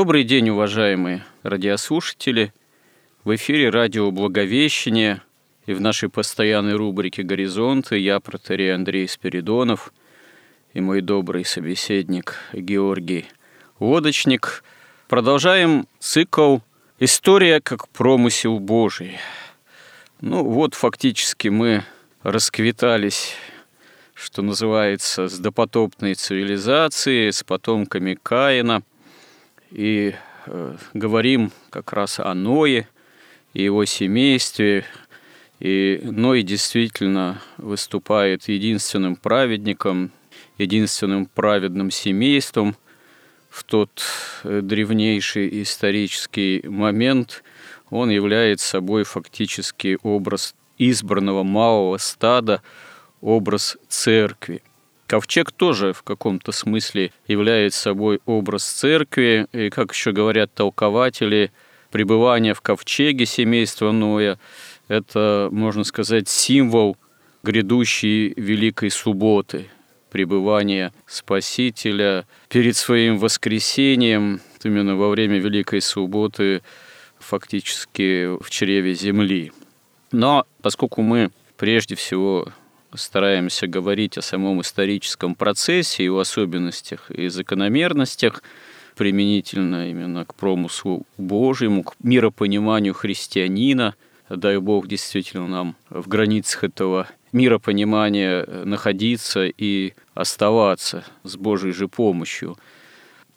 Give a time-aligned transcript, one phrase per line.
[0.00, 2.52] Добрый день, уважаемые радиослушатели.
[3.24, 5.22] В эфире радио «Благовещение»
[5.66, 9.92] и в нашей постоянной рубрике «Горизонты» я, протерей Андрей Спиридонов,
[10.72, 13.26] и мой добрый собеседник Георгий
[13.80, 14.62] Лодочник.
[15.08, 16.58] Продолжаем цикл
[17.00, 19.18] «История как промысел Божий».
[20.20, 21.82] Ну вот, фактически мы
[22.22, 23.34] расквитались
[24.14, 28.84] что называется, с допотопной цивилизацией, с потомками Каина–
[29.70, 30.14] и
[30.46, 32.88] э, говорим как раз о Ное
[33.54, 34.84] и его семействе.
[35.60, 40.12] И Ной действительно выступает единственным праведником,
[40.56, 42.76] единственным праведным семейством
[43.50, 44.02] в тот
[44.44, 47.42] э, древнейший исторический момент.
[47.90, 52.62] Он является собой фактически образ избранного малого стада,
[53.20, 54.62] образ церкви.
[55.08, 61.50] Ковчег тоже в каком-то смысле является собой образ церкви, и, как еще говорят толкователи,
[61.90, 64.38] пребывание в ковчеге семейства Ноя–
[64.88, 66.98] это, можно сказать, символ
[67.42, 69.70] грядущей Великой Субботы,
[70.10, 76.60] пребывания Спасителя перед своим воскресением, именно во время Великой Субботы,
[77.18, 79.52] фактически в чреве земли.
[80.12, 82.52] Но поскольку мы прежде всего
[82.98, 88.42] стараемся говорить о самом историческом процессе, его особенностях и закономерностях,
[88.96, 93.94] применительно именно к промыслу Божьему, к миропониманию христианина.
[94.28, 102.58] Дай Бог действительно нам в границах этого миропонимания находиться и оставаться с Божьей же помощью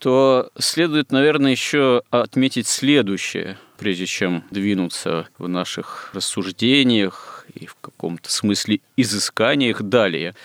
[0.01, 8.31] то следует, наверное, еще отметить следующее, прежде чем двинуться в наших рассуждениях и в каком-то
[8.31, 10.35] смысле изысканиях далее.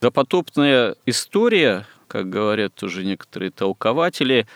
[0.00, 4.46] Допотопная история, как говорят уже некоторые толкователи,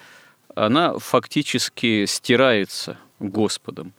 [0.55, 3.93] она фактически стирается Господом.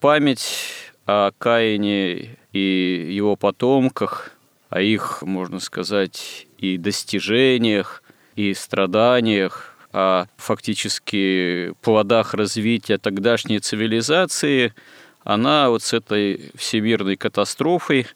[0.00, 0.72] Память
[1.06, 4.32] о Каине и его потомках,
[4.70, 8.02] о их, можно сказать, и достижениях,
[8.34, 14.74] и страданиях, о фактически плодах развития тогдашней цивилизации–
[15.32, 18.06] она вот с этой всемирной катастрофой,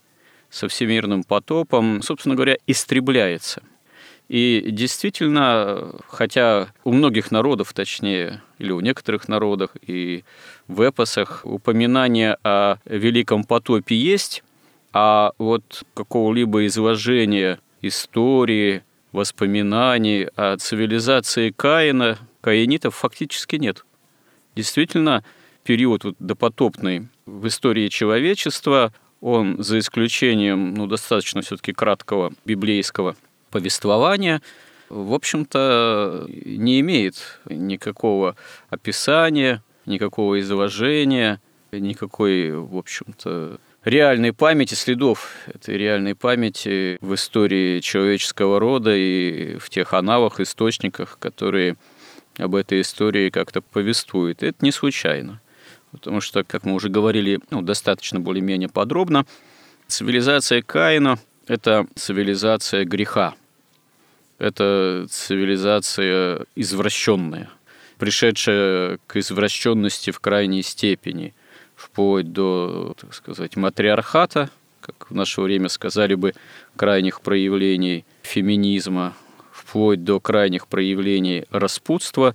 [0.50, 3.62] со всемирным потопом, собственно говоря, истребляется.
[4.28, 10.25] И действительно, хотя у многих народов, точнее, или у некоторых народов и
[10.66, 14.42] в эпосах упоминание о великом потопе есть,
[14.92, 18.82] а вот какого-либо изложения истории,
[19.12, 23.84] воспоминаний о цивилизации Каина, каинитов фактически нет.
[24.56, 25.22] Действительно,
[25.64, 33.16] период вот допотопный в истории человечества, он, за исключением ну, достаточно все-таки краткого библейского
[33.50, 34.42] повествования,
[34.91, 38.37] в общем-то, не имеет никакого
[38.69, 41.40] описания, никакого изложения,
[41.72, 49.70] никакой, в общем-то, реальной памяти, следов этой реальной памяти в истории человеческого рода и в
[49.70, 51.76] тех аналах, источниках, которые
[52.37, 54.43] об этой истории как-то повествуют.
[54.43, 55.40] Это не случайно
[55.94, 59.26] потому что, как мы уже говорили, ну, достаточно более-менее подробно,
[59.87, 63.35] цивилизация Каина– это цивилизация греха,
[64.38, 67.49] это цивилизация извращенная,
[67.99, 71.32] пришедшая к извращенности в крайней степени,
[71.76, 74.50] вплоть до, так сказать, матриархата,
[74.81, 76.35] как в наше время сказали бы,
[76.76, 79.14] крайних проявлений феминизма,
[79.52, 82.35] вплоть до крайних проявлений распутства,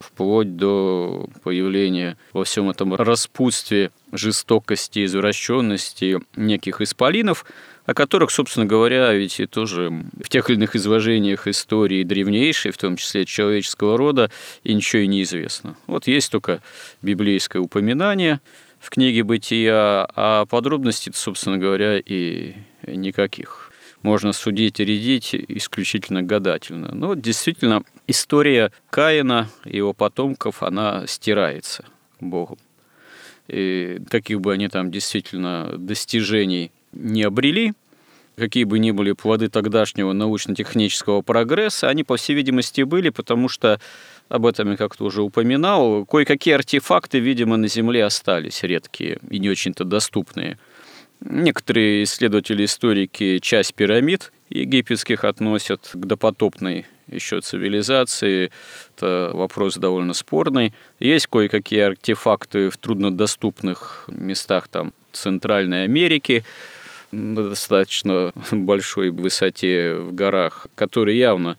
[0.00, 7.44] вплоть до появления во всем этом распутстве жестокости, извращенности неких исполинов,
[7.84, 9.90] о которых, собственно говоря, ведь и тоже
[10.22, 14.30] в тех или иных изложениях истории древнейшей, в том числе человеческого рода,
[14.62, 15.76] и ничего и не известно.
[15.86, 16.60] Вот есть только
[17.02, 18.40] библейское упоминание
[18.78, 22.54] в книге «Бытия», а подробностей, собственно говоря, и
[22.86, 23.67] никаких.
[24.02, 26.94] Можно судить и рядить исключительно гадательно.
[26.94, 31.84] Но действительно, история Каина и его потомков, она стирается
[32.20, 32.58] Богом.
[33.48, 37.72] И каких бы они там действительно достижений не обрели,
[38.36, 43.80] какие бы ни были плоды тогдашнего научно-технического прогресса, они, по всей видимости, были, потому что,
[44.28, 49.50] об этом я как-то уже упоминал, кое-какие артефакты, видимо, на Земле остались, редкие и не
[49.50, 50.58] очень-то доступные.
[51.20, 58.50] Некоторые исследователи-историки часть пирамид египетских относят к допотопной еще цивилизации.
[58.96, 60.74] Это вопрос довольно спорный.
[61.00, 66.44] Есть кое-какие артефакты в труднодоступных местах там, Центральной Америки,
[67.10, 71.56] на достаточно большой высоте в горах, которые явно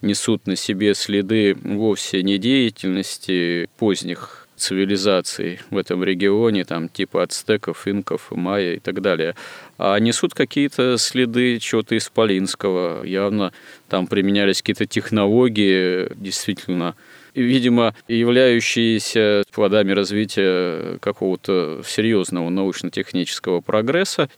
[0.00, 7.88] несут на себе следы вовсе не деятельности поздних цивилизаций в этом регионе, там типа ацтеков,
[7.88, 9.34] инков, майя и так далее,
[9.76, 13.04] а несут какие-то следы чего-то исполинского.
[13.04, 13.52] Явно
[13.88, 16.94] там применялись какие-то технологии, действительно,
[17.34, 24.30] видимо, являющиеся плодами развития какого-то серьезного научно-технического прогресса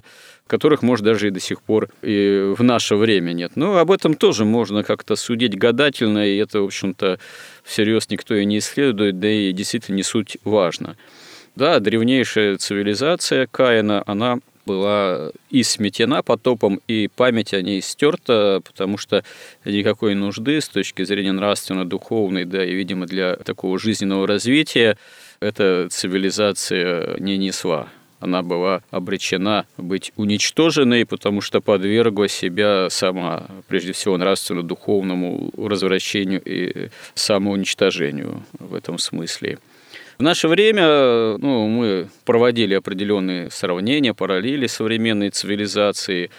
[0.47, 3.53] которых, может, даже и до сих пор и в наше время нет.
[3.55, 7.19] Но об этом тоже можно как-то судить гадательно, и это, в общем-то,
[7.63, 10.97] всерьез никто и не исследует, да и действительно не суть важно.
[11.57, 18.99] Да, древнейшая цивилизация Каина, она была и сметена потопом, и память о ней стерта, потому
[18.99, 19.23] что
[19.65, 24.99] никакой нужды с точки зрения нравственно-духовной, да, и, видимо, для такого жизненного развития
[25.41, 27.89] эта цивилизация не несла
[28.25, 36.89] она была обречена быть уничтоженной, потому что подвергла себя сама, прежде всего, нравственно-духовному развращению и
[37.15, 39.59] самоуничтожению в этом смысле.
[40.19, 46.31] В наше время ну, мы проводили определенные сравнения, параллели современной цивилизации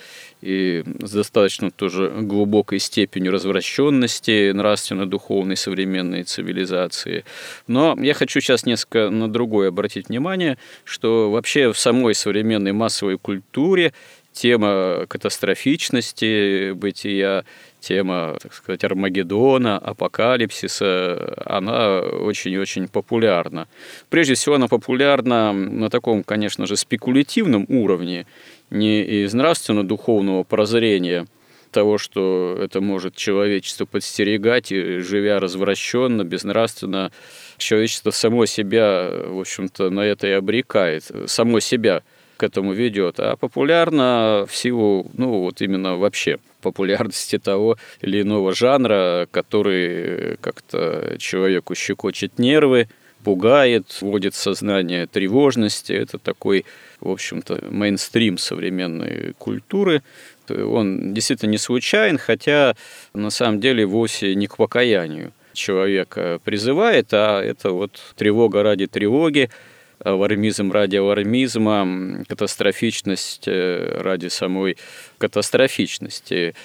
[0.45, 7.25] и с достаточно тоже глубокой степенью развращенности нравственно-духовной современной цивилизации.
[7.67, 13.17] Но я хочу сейчас несколько на другое обратить внимание, что вообще в самой современной массовой
[13.17, 13.91] культуре
[14.33, 17.43] тема катастрофичности бытия,
[17.87, 23.67] тема, так сказать, Армагеддона, апокалипсиса, она очень-очень популярна.
[24.09, 28.25] Прежде всего, она популярна на таком, конечно же, спекулятивном уровне,
[28.71, 31.27] не из нравственно-духовного прозрения
[31.71, 37.11] того, что это может человечество подстерегать, и живя развращенно, безнравственно,
[37.57, 42.01] человечество само себя, в общем-то, на это и обрекает, само себя
[42.37, 48.53] к этому ведет, а популярно в силу, ну, вот именно вообще популярности того или иного
[48.53, 52.87] жанра, который как-то человеку щекочет нервы,
[53.23, 55.93] пугает, вводит сознание тревожности.
[55.93, 56.65] Это такой,
[57.01, 60.01] в общем-то, мейнстрим современной культуры.
[60.49, 62.75] Он действительно не случайен, хотя
[63.13, 69.49] на самом деле вовсе не к покаянию человека призывает, а это вот тревога ради тревоги,
[69.99, 74.77] вармизм ради вармизма, катастрофичность э, ради самой
[75.17, 76.55] катастрофичности.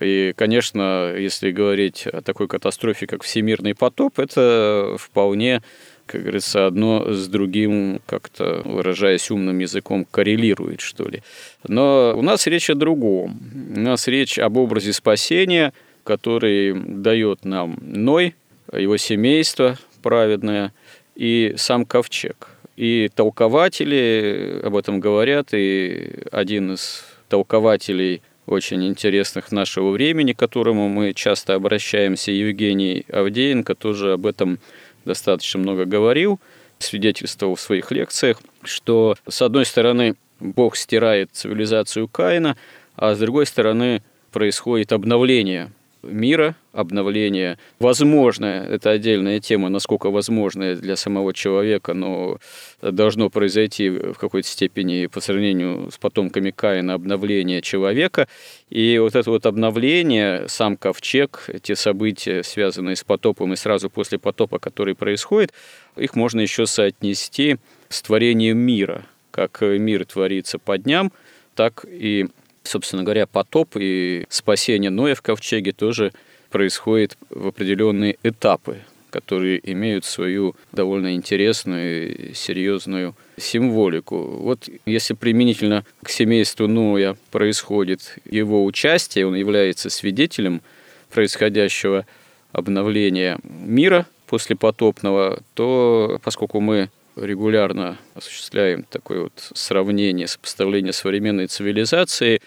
[0.00, 5.62] И, конечно, если говорить о такой катастрофе, как всемирный потоп, это вполне
[6.08, 11.22] как говорится, одно с другим, как-то выражаясь умным языком, коррелирует, что ли.
[11.66, 13.38] Но у нас речь о другом.
[13.76, 15.72] У нас речь об образе спасения,
[16.04, 18.34] который дает нам Ной,
[18.72, 20.72] его семейство праведное
[21.14, 22.48] и сам ковчег.
[22.78, 30.88] И толкователи об этом говорят, и один из толкователей очень интересных нашего времени, к которому
[30.88, 34.60] мы часто обращаемся, Евгений Авдеенко, тоже об этом
[35.04, 36.38] достаточно много говорил,
[36.78, 42.56] свидетельствовал в своих лекциях, что, с одной стороны, Бог стирает цивилизацию Каина,
[42.94, 47.58] а с другой стороны, происходит обновление мира, обновление.
[47.78, 52.38] Возможно, это отдельная тема, насколько возможно для самого человека, но
[52.82, 58.28] должно произойти в какой-то степени по сравнению с потомками Каина обновление человека.
[58.70, 64.18] И вот это вот обновление, сам ковчег, эти события, связанные с потопом и сразу после
[64.18, 65.52] потопа, который происходит,
[65.96, 67.56] их можно еще соотнести
[67.88, 69.06] с творением мира.
[69.30, 71.12] Как мир творится по дням,
[71.54, 72.28] так и
[72.68, 76.12] собственно говоря, потоп и спасение Ноя в ковчеге тоже
[76.50, 78.78] происходит в определенные этапы,
[79.10, 84.18] которые имеют свою довольно интересную и серьезную символику.
[84.18, 90.62] Вот если применительно к семейству Ноя происходит его участие, он является свидетелем
[91.10, 92.06] происходящего
[92.52, 96.90] обновления мира после потопного, то поскольку мы
[97.24, 102.40] регулярно осуществляем такое вот сравнение, сопоставление современной цивилизации,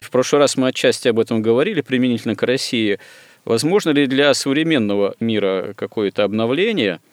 [0.00, 2.98] в прошлый раз мы отчасти об этом говорили, применительно к России.
[3.44, 7.00] Возможно ли для современного мира какое-то обновление–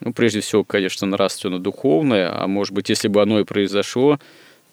[0.00, 4.18] ну, прежде всего, конечно, нравственно-духовное, а может быть, если бы оно и произошло,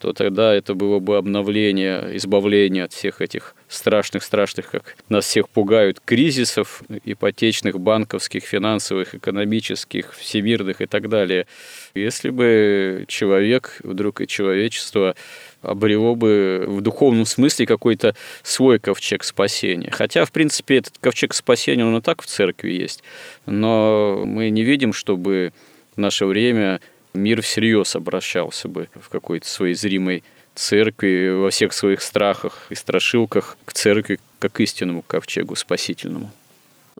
[0.02, 6.00] то тогда это было бы обновление, избавление от всех этих страшных-страшных, как нас всех пугают,
[6.04, 11.46] кризисов ипотечных, банковских, финансовых, экономических, всемирных и так далее.
[11.94, 15.14] Если бы человек, вдруг и человечество
[15.60, 19.92] обрело бы в духовном смысле какой-то свой ковчег спасения.
[19.92, 23.04] Хотя, в принципе, этот ковчег спасения, он и так в церкви есть.
[23.46, 25.52] Но мы не видим, чтобы
[25.94, 26.80] в наше время
[27.14, 33.56] мир всерьез обращался бы в какой-то своей зримой церкви, во всех своих страхах и страшилках
[33.64, 36.30] к церкви, как истинному ковчегу спасительному.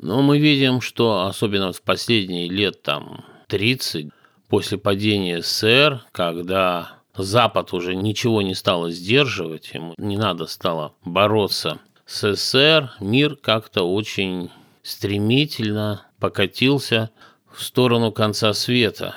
[0.01, 4.09] Но мы видим, что особенно в последние лет там 30,
[4.49, 11.79] после падения СССР, когда Запад уже ничего не стало сдерживать, ему не надо стало бороться
[12.07, 14.51] с СССР, мир как-то очень
[14.83, 17.11] стремительно покатился
[17.53, 19.15] в сторону конца света,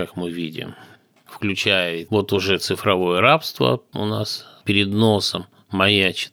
[0.00, 0.76] как мы видим,
[1.26, 6.32] включая вот уже цифровое рабство у нас перед носом маячит.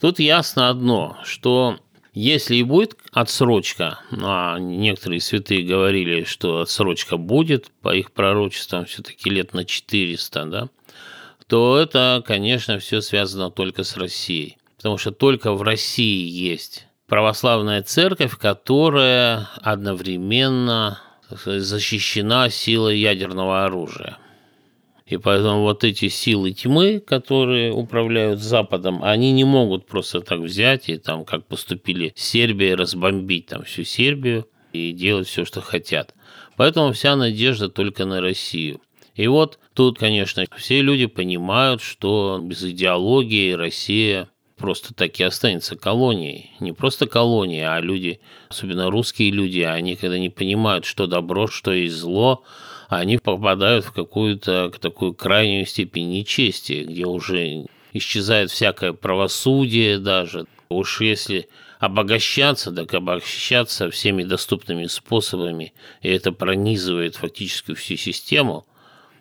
[0.00, 1.78] Тут ясно одно, что
[2.12, 8.84] если и будет отсрочка, ну, а некоторые святые говорили, что отсрочка будет, по их пророчествам
[8.84, 10.68] все-таки лет на 400, да,
[11.46, 14.58] то это, конечно, все связано только с Россией.
[14.76, 20.98] Потому что только в России есть православная церковь, которая одновременно
[21.44, 24.18] защищена силой ядерного оружия.
[25.06, 30.88] И поэтому вот эти силы тьмы, которые управляют Западом, они не могут просто так взять
[30.88, 36.14] и там, как поступили Сербия, разбомбить там всю Сербию и делать все, что хотят.
[36.56, 38.80] Поэтому вся надежда только на Россию.
[39.14, 44.28] И вот тут, конечно, все люди понимают, что без идеологии Россия
[44.64, 46.52] просто так и останется колонией.
[46.58, 48.18] Не просто колонией, а люди,
[48.48, 52.42] особенно русские люди, они когда не понимают, что добро, что есть зло,
[52.88, 60.46] они попадают в какую-то такую крайнюю степень нечестия, где уже исчезает всякое правосудие даже.
[60.70, 68.64] Уж если обогащаться, так обогащаться всеми доступными способами, и это пронизывает фактически всю систему.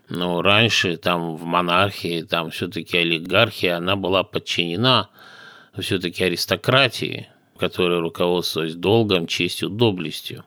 [0.08, 5.10] Но раньше там в монархии, там все-таки олигархия, она была подчинена
[5.82, 10.44] все-таки аристократии, которая руководствовалась долгом, честью, доблестью.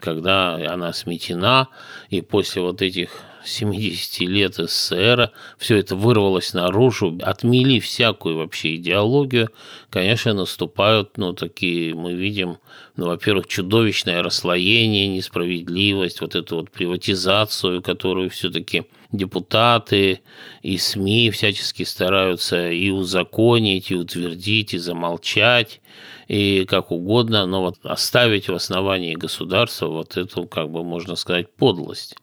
[0.00, 1.68] Когда она сметена,
[2.08, 3.10] и после вот этих
[3.48, 9.50] 70 лет СССР все это вырвалось наружу, отмели всякую вообще идеологию,
[9.90, 12.58] конечно, наступают, ну, такие, мы видим,
[12.96, 20.20] ну, во-первых, чудовищное расслоение, несправедливость, вот эту вот приватизацию, которую все-таки депутаты
[20.62, 25.80] и СМИ всячески стараются и узаконить, и утвердить, и замолчать,
[26.28, 31.50] и как угодно, но вот оставить в основании государства вот эту, как бы можно сказать,
[31.54, 32.16] подлость.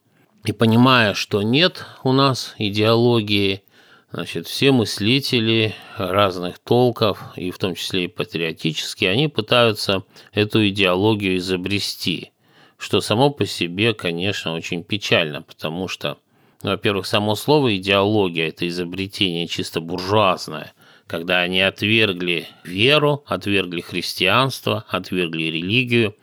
[0.46, 3.64] И понимая, что нет у нас идеологии,
[4.12, 11.38] значит, все мыслители разных толков, и в том числе и патриотические, они пытаются эту идеологию
[11.38, 12.32] изобрести,
[12.78, 16.20] что само по себе, конечно, очень печально, потому что,
[16.62, 20.74] во-первых, само слово идеология– это изобретение чисто буржуазное–
[21.08, 26.16] когда они отвергли веру, отвергли христианство, отвергли религию,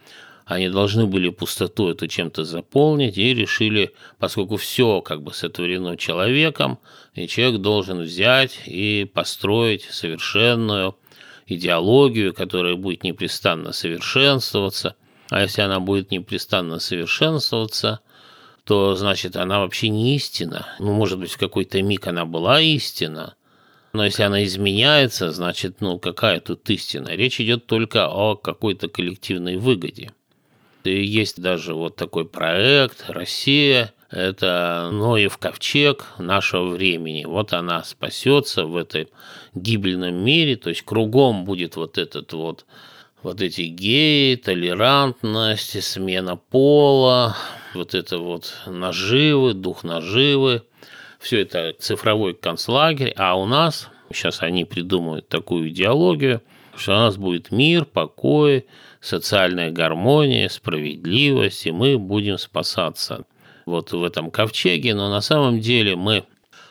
[0.53, 6.79] они должны были пустоту эту чем-то заполнить и решили, поскольку все как бы сотворено человеком,
[7.15, 10.97] и человек должен взять и построить совершенную
[11.47, 14.97] идеологию, которая будет непрестанно совершенствоваться.
[15.31, 18.01] А если она будет непрестанно совершенствоваться,
[18.65, 20.67] то значит она вообще не истина.
[20.79, 23.35] Ну, может быть, в какой-то миг она была истина,
[23.93, 27.09] но если она изменяется, значит, ну какая тут истина?
[27.09, 30.13] Речь идет только о какой-то коллективной выгоде.
[30.85, 37.25] И есть даже вот такой проект «Россия», это Ноев ковчег нашего времени.
[37.25, 39.07] Вот она спасется в этом
[39.55, 42.67] гибельном мире, то есть кругом будет вот этот вот
[43.23, 47.37] вот эти геи, толерантность, смена пола,
[47.73, 50.63] вот это вот наживы, дух наживы,
[51.19, 56.43] все это цифровой концлагерь, а у нас сейчас они придумывают такую идеологию,
[56.77, 58.67] что у нас будет мир, покой,
[59.01, 63.25] социальная гармония, справедливость, и мы будем спасаться
[63.67, 64.95] вот в этом ковчеге.
[64.95, 66.25] Но на самом деле мы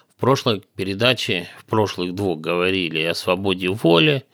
[0.10, 4.26] в прошлой передаче, в прошлых двух говорили о свободе воли,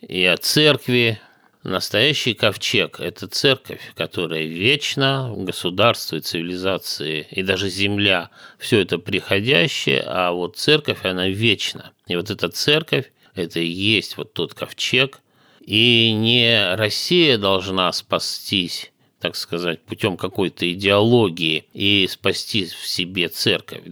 [0.00, 1.20] и о церкви.
[1.62, 10.04] Настоящий ковчег– это церковь, которая вечна, государство и цивилизации, и даже земля– все это приходящее,
[10.06, 11.90] а вот церковь, она вечна.
[12.06, 15.20] И вот эта церковь– это и есть вот тот ковчег,
[15.60, 23.82] и не Россия должна спастись, так сказать, путем какой-то идеологии и спасти в себе церковь.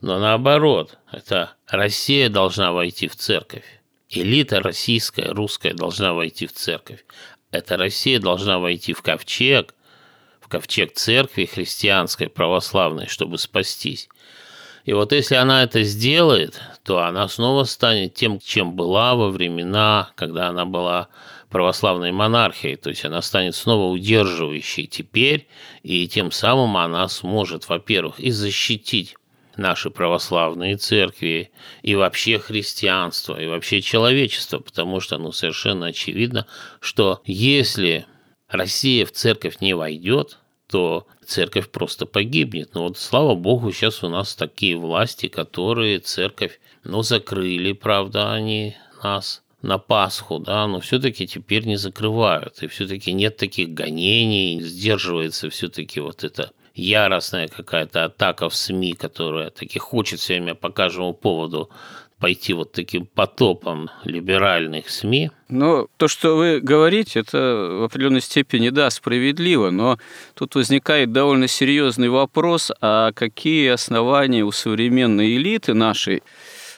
[0.00, 3.64] Но наоборот, это Россия должна войти в церковь.
[4.08, 7.04] Элита российская, русская должна войти в церковь.
[7.50, 9.74] Эта Россия должна войти в ковчег,
[10.40, 14.08] в ковчег церкви христианской, православной, чтобы спастись.
[14.84, 20.10] И вот если она это сделает, то она снова станет тем, чем была во времена,
[20.14, 21.08] когда она была
[21.50, 25.48] православной монархией, то есть она станет снова удерживающей теперь,
[25.82, 29.16] и тем самым она сможет, во-первых, и защитить
[29.56, 31.50] наши православные церкви,
[31.82, 36.46] и вообще христианство, и вообще человечество, потому что ну, совершенно очевидно,
[36.80, 38.06] что если
[38.48, 42.74] Россия в церковь не войдет, то церковь просто погибнет.
[42.74, 48.76] Но вот слава богу, сейчас у нас такие власти, которые церковь, ну, закрыли, правда, они
[49.02, 55.50] нас на Пасху, да, но все-таки теперь не закрывают, и все-таки нет таких гонений, сдерживается
[55.50, 61.12] все-таки вот это яростная какая-то атака в СМИ, которая таки хочет все время по каждому
[61.12, 61.70] поводу
[62.20, 65.30] пойти вот таким потопом либеральных СМИ.
[65.48, 69.98] Но то, что вы говорите, это в определенной степени, да, справедливо, но
[70.34, 76.22] тут возникает довольно серьезный вопрос, а какие основания у современной элиты нашей,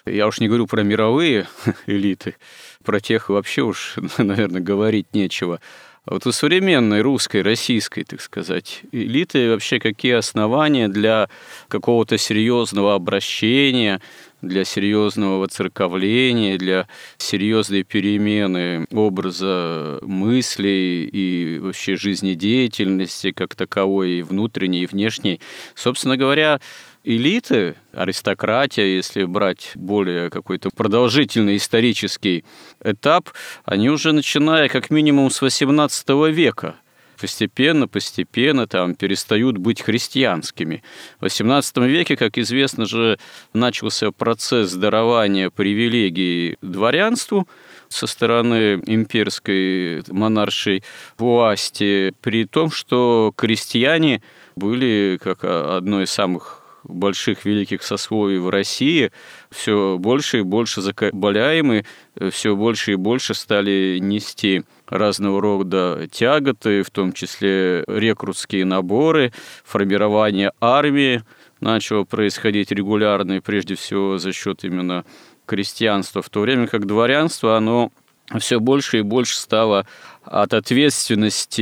[0.06, 1.46] я уж не говорю про мировые
[1.86, 2.36] элиты,
[2.84, 5.60] про тех вообще уж, наверное, говорить нечего,
[6.04, 11.28] а вот у современной русской, российской, так сказать, элиты вообще какие основания для
[11.68, 14.00] какого-то серьезного обращения,
[14.40, 24.82] для серьезного воцерковления, для серьезной перемены образа мыслей и вообще жизнедеятельности как таковой, и внутренней,
[24.82, 25.40] и внешней.
[25.76, 26.60] Собственно говоря,
[27.04, 32.44] элиты, аристократия, если брать более какой-то продолжительный исторический
[32.82, 33.30] этап,
[33.64, 36.76] они уже начиная как минимум с XVIII века
[37.20, 40.82] постепенно, постепенно там перестают быть христианскими.
[41.20, 43.16] В XVIII веке, как известно же,
[43.52, 47.46] начался процесс дарования привилегий дворянству
[47.88, 50.82] со стороны имперской монаршей
[51.16, 54.20] власти, при том, что крестьяне
[54.56, 59.12] были как одно из самых больших великих сословий в России
[59.50, 61.84] все больше и больше закабаляемы,
[62.30, 69.32] все больше и больше стали нести разного рода тяготы, в том числе рекрутские наборы,
[69.64, 71.22] формирование армии
[71.60, 75.04] начало происходить регулярно и прежде всего за счет именно
[75.46, 77.90] крестьянства, в то время как дворянство, оно
[78.38, 79.86] все больше и больше стало
[80.24, 81.60] от ответственности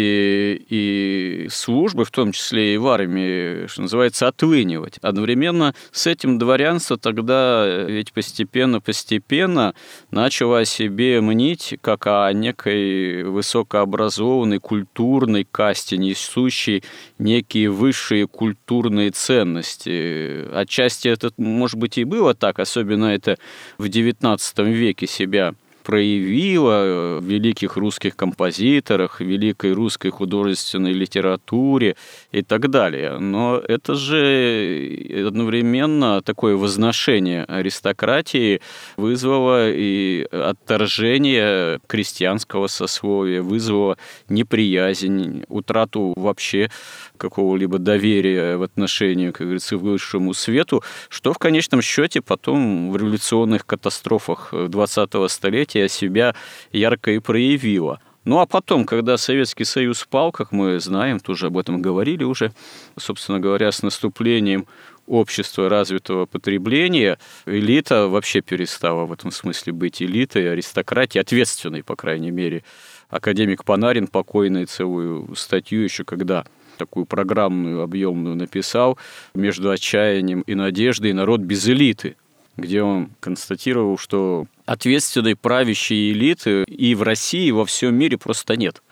[0.68, 4.98] и службы, в том числе и в армии, что называется, отлынивать.
[5.02, 9.74] Одновременно с этим дворянство тогда ведь постепенно-постепенно
[10.10, 16.84] начало о себе мнить как о некой высокообразованной культурной касте, несущей
[17.18, 20.46] некие высшие культурные ценности.
[20.54, 23.38] Отчасти это, может быть, и было так, особенно это
[23.78, 24.38] в XIX
[24.70, 25.54] веке себя
[25.90, 31.96] проявила в великих русских композиторах, великой русской художественной литературе
[32.31, 33.18] и так далее.
[33.18, 38.61] Но это же одновременно такое возношение аристократии
[38.96, 43.96] вызвало и отторжение крестьянского сословия, вызвало
[44.29, 46.70] неприязнь, утрату вообще
[47.16, 52.96] какого-либо доверия в отношении, как говорится, к высшему свету, что в конечном счете потом в
[52.96, 56.34] революционных катастрофах 20-го столетия себя
[56.72, 58.00] ярко и проявило.
[58.24, 62.52] Ну а потом, когда Советский Союз пал, как мы знаем, тоже об этом говорили уже,
[62.98, 64.66] собственно говоря, с наступлением
[65.06, 72.30] общества развитого потребления, элита вообще перестала в этом смысле быть элитой, аристократией, ответственной, по крайней
[72.30, 72.62] мере.
[73.08, 76.44] Академик Панарин покойный целую статью еще когда
[76.76, 78.98] такую программную, объемную написал
[79.34, 82.16] «Между отчаянием и надеждой народ без элиты»,
[82.60, 88.56] где он констатировал, что ответственной правящей элиты и в России, и во всем мире просто
[88.56, 88.82] нет.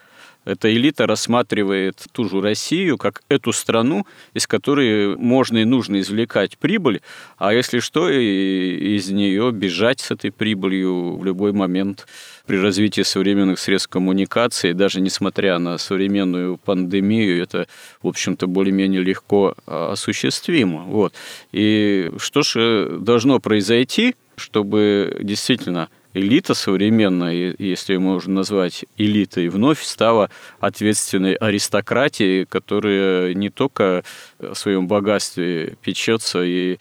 [0.44, 6.56] эта элита рассматривает ту же Россию как эту страну, из которой можно и нужно извлекать
[6.56, 7.02] прибыль,
[7.36, 12.06] а если что, из нее бежать с этой прибылью в любой момент
[12.48, 17.68] при развитии современных средств коммуникации, даже несмотря на современную пандемию, это,
[18.02, 20.84] в общем-то, более-менее легко а, осуществимо.
[20.84, 21.12] Вот.
[21.52, 29.82] И что же должно произойти, чтобы действительно элита современная, если ее можно назвать элитой, вновь
[29.82, 34.04] стала ответственной аристократией, которая не только
[34.38, 36.78] о своем богатстве печется и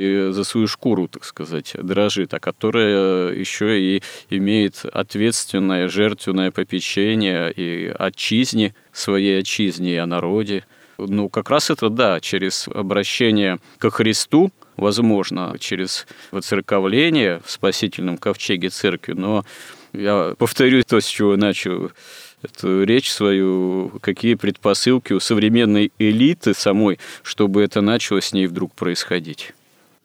[0.00, 7.52] и за свою шкуру, так сказать, дрожит, а которая еще и имеет ответственное, жертвенное попечение
[7.52, 10.64] и отчизне, своей отчизне, и о народе.
[10.96, 18.70] Ну, как раз это, да, через обращение ко Христу, возможно, через воцерковление в спасительном ковчеге
[18.70, 19.44] церкви, но
[19.92, 21.90] я повторю то, с чего начал
[22.42, 28.72] эту речь свою, какие предпосылки у современной элиты самой, чтобы это начало с ней вдруг
[28.74, 29.52] происходить.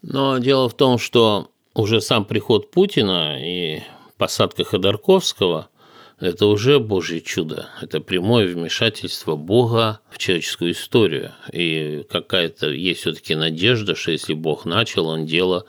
[0.08, 3.82] Но дело в том, что уже сам приход Путина и
[4.18, 5.70] посадка Ходорковского–
[6.20, 7.70] это уже Божье чудо.
[7.82, 11.32] Это прямое вмешательство Бога в человеческую историю.
[11.52, 15.66] И какая-то есть все-таки надежда, что если Бог начал, он дело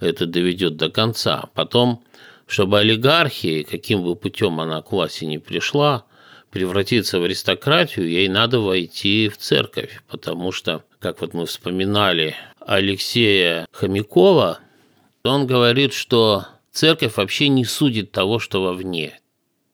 [0.00, 1.50] это доведет до конца.
[1.54, 2.02] Потом,
[2.46, 6.06] чтобы олигархия, каким бы путем она к власти не пришла,
[6.50, 12.34] превратиться в аристократию, ей надо войти в церковь, потому что, как вот мы вспоминали
[12.66, 14.58] Алексея Хомякова,
[15.22, 19.20] он говорит, что церковь вообще не судит того, что вовне.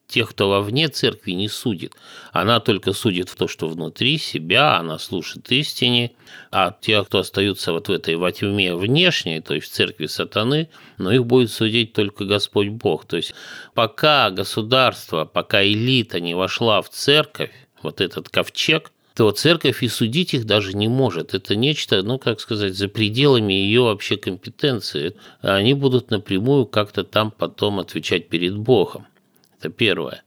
[0.09, 1.94] Тех, кто вовне церкви, не судит.
[2.33, 6.11] Она только судит в то, что внутри себя, она слушает истине,
[6.50, 10.68] а те, кто остаются вот в этой во тьме внешней, то есть в церкви сатаны,
[10.98, 13.05] но их будет судить только Господь Бог.
[13.05, 13.35] То есть
[13.72, 18.90] пока государство, пока элита не вошла в церковь, вот этот ковчег–
[19.21, 21.35] то церковь и судить их даже не может.
[21.35, 25.15] Это нечто, ну, как сказать, за пределами ее вообще компетенции.
[25.43, 29.07] Они будут напрямую как-то там потом отвечать перед Богом.
[29.59, 30.23] Это первое.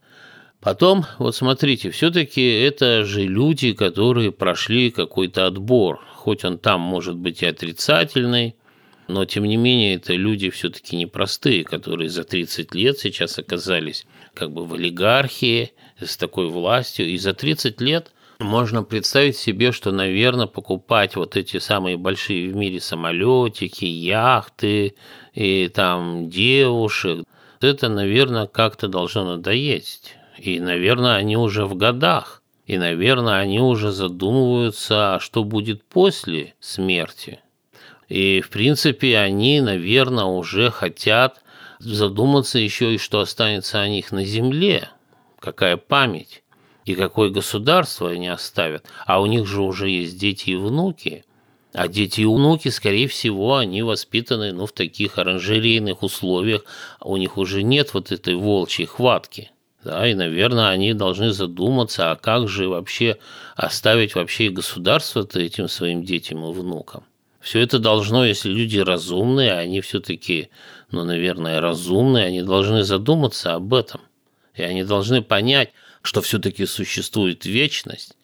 [0.60, 6.00] Потом, вот смотрите, все-таки это же люди, которые прошли какой-то отбор.
[6.14, 8.54] Хоть он там может быть и отрицательный,
[9.08, 14.52] но тем не менее это люди все-таки непростые, которые за 30 лет сейчас оказались как
[14.52, 17.08] бы в олигархии с такой властью.
[17.08, 22.56] И за 30 лет можно представить себе, что, наверное, покупать вот эти самые большие в
[22.56, 24.94] мире самолетики, яхты
[25.32, 27.24] и там девушек,
[27.60, 30.16] это, наверное, как-то должно надоесть.
[30.38, 32.42] И, наверное, они уже в годах.
[32.66, 37.40] И, наверное, они уже задумываются, а что будет после смерти.
[38.08, 41.42] И, в принципе, они, наверное, уже хотят
[41.78, 44.88] задуматься еще и что останется о них на земле,
[45.40, 46.43] какая память
[46.84, 48.84] и какое государство они оставят.
[49.06, 51.24] А у них же уже есть дети и внуки.
[51.72, 56.64] А дети и внуки, скорее всего, они воспитаны ну, в таких оранжерейных условиях.
[57.00, 59.50] У них уже нет вот этой волчьей хватки.
[59.82, 63.18] Да, и, наверное, они должны задуматься, а как же вообще
[63.54, 67.04] оставить вообще государство-то этим своим детям и внукам.
[67.40, 70.48] Все это должно, если люди разумные, а они все-таки,
[70.90, 74.00] ну, наверное, разумные, они должны задуматься об этом.
[74.54, 75.72] И они должны понять,
[76.04, 78.14] что все-таки существует вечность,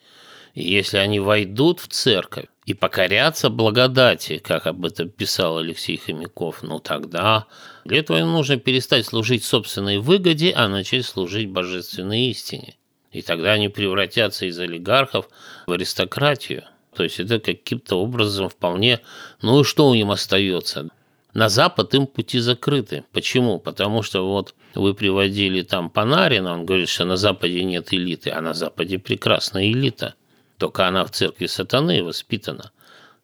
[0.54, 6.62] и если они войдут в церковь и покорятся благодати, как об этом писал Алексей Хомяков,
[6.62, 7.46] ну тогда
[7.84, 12.76] для этого им нужно перестать служить собственной выгоде, а начать служить божественной истине.
[13.12, 15.28] И тогда они превратятся из олигархов
[15.66, 16.64] в аристократию.
[16.94, 19.00] То есть это каким-то образом вполне...
[19.40, 20.90] Ну и что у них остается?
[21.32, 23.04] На Запад им пути закрыты.
[23.12, 23.58] Почему?
[23.58, 28.40] Потому что вот вы приводили там Панарина, он говорит, что на Западе нет элиты, а
[28.40, 30.14] на Западе прекрасная элита.
[30.58, 32.72] Только она в церкви сатаны воспитана.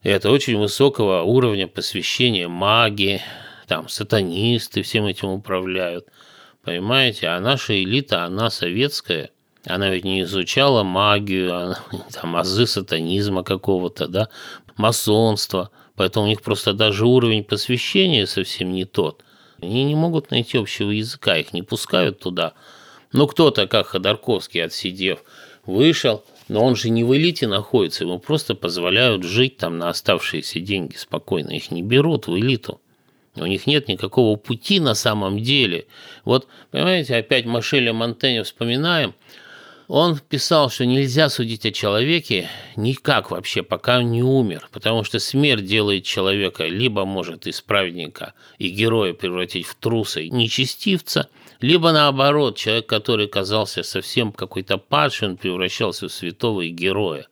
[0.03, 3.21] И это очень высокого уровня посвящения маги,
[3.67, 6.07] там сатанисты всем этим управляют.
[6.63, 7.29] Понимаете?
[7.29, 9.31] А наша элита, она советская,
[9.67, 11.79] она ведь не изучала магию, она,
[12.13, 14.29] там, азы сатанизма какого-то, да,
[14.77, 19.25] масонства– Поэтому у них просто даже уровень посвящения совсем не тот.
[19.61, 22.55] Они не могут найти общего языка, их не пускают туда.
[23.13, 25.23] Ну, кто-то, как Ходорковский, отсидев,
[25.65, 30.61] вышел, но он же не в элите находится, ему просто позволяют жить там на оставшиеся
[30.61, 31.51] деньги спокойно.
[31.51, 32.81] Их не берут в элиту.
[33.35, 35.87] У них нет никакого пути на самом деле.
[36.25, 39.15] Вот, понимаете, опять Машеля Монтенья вспоминаем.
[39.89, 45.21] Он писал, что нельзя судить о человеке никак вообще, пока он не умер, потому что
[45.21, 51.29] смерть делает человека либо может из праведника и героя превратить в труса и нечестивца,
[51.61, 57.29] либо наоборот, человек, который казался совсем какой-то падший, превращался в святого и героя.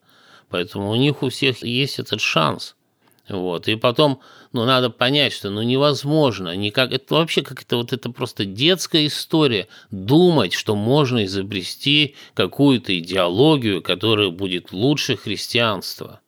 [0.48, 2.76] Поэтому у них у всех есть этот шанс–
[3.28, 3.68] вот.
[3.68, 4.20] И потом,
[4.52, 6.92] ну, надо понять, что ну, невозможно никак...
[6.92, 9.68] Это вообще как-то вот это просто детская история.
[9.90, 16.20] Думать, что можно изобрести какую-то идеологию, которая будет лучше христианства.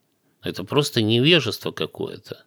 [0.43, 2.45] Это просто невежество какое-то.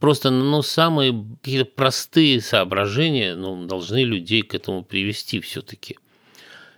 [0.00, 5.96] Просто, ну, самые какие-то простые соображения ну, должны людей к этому привести все-таки.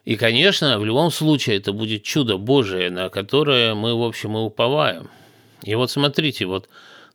[0.05, 4.41] И, конечно, в любом случае это будет чудо Божие, на которое мы, в общем, и
[4.41, 5.11] уповаем.
[5.65, 6.69] И вот смотрите, вот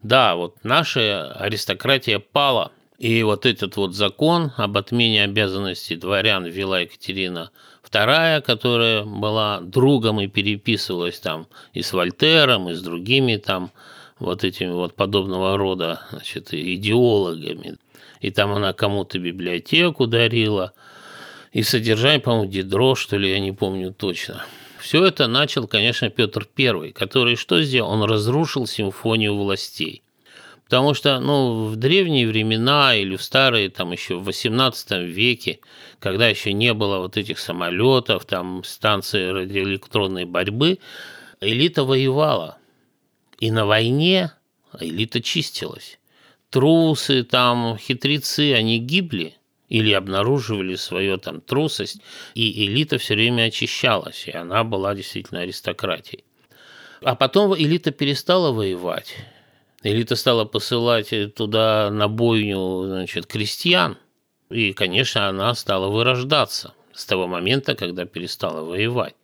[0.03, 6.81] да, вот наша аристократия пала, и вот этот вот закон об отмене обязанностей дворян ввела
[6.81, 7.51] Екатерина
[7.89, 13.71] II, которая была другом и переписывалась там и с Вольтером, и с другими там
[14.19, 17.77] вот этими вот подобного рода значит, идеологами.
[18.21, 20.73] И там она кому-то библиотеку дарила,
[21.51, 24.43] и содержание, по-моему, Дидро, что ли, я не помню точно.
[24.83, 27.89] Все это начал, конечно, Петр I, который что сделал?
[27.89, 30.03] Он разрушил симфонию властей.
[30.65, 35.61] Потому что ну, в древние времена или в старые, там еще в 18 веке,
[35.99, 40.79] когда еще не было вот этих самолетов, там станции радиоэлектронной борьбы,
[41.39, 42.57] элита воевала.
[43.39, 44.33] И на войне
[44.77, 45.97] элита чистилась.
[46.49, 49.37] Трусы, там, хитрецы, они гибли–
[49.69, 52.01] или обнаруживали свою там трусость,
[52.35, 56.23] и элита все время очищалась, и она была действительно аристократией.
[57.01, 59.15] А потом элита перестала воевать.
[59.81, 63.97] Элита стала посылать туда на бойню значит, крестьян,
[64.49, 69.15] и, конечно, она стала вырождаться с того момента, когда перестала воевать.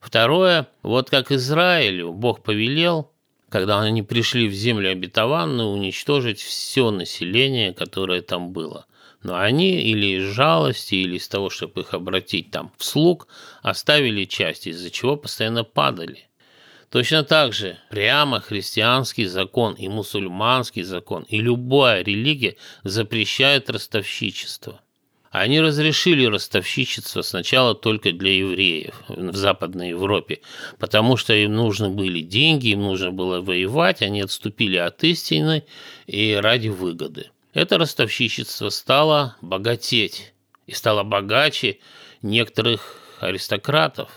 [0.00, 3.10] Второе, вот как Израилю Бог повелел,
[3.48, 8.86] когда они пришли в землю обетованную, уничтожить все население, которое там было–
[9.22, 13.28] но они или из жалости, или из того, чтобы их обратить там в слуг,
[13.62, 16.28] оставили часть, из-за чего постоянно падали.
[16.90, 24.80] Точно так же прямо христианский закон и мусульманский закон и любая религия запрещает ростовщичество.
[25.30, 30.40] Они разрешили ростовщичество сначала только для евреев в Западной Европе,
[30.78, 35.64] потому что им нужны были деньги, им нужно было воевать, они отступили от истины
[36.06, 40.34] и ради выгоды это ростовщичество стало богатеть
[40.66, 41.78] и стало богаче
[42.22, 44.10] некоторых аристократов.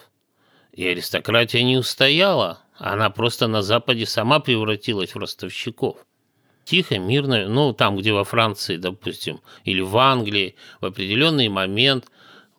[0.74, 5.98] И аристократия не устояла, она просто на Западе сама превратилась в ростовщиков.
[6.64, 12.06] Тихо, мирно, ну, там, где во Франции, допустим, или в Англии, в определенный момент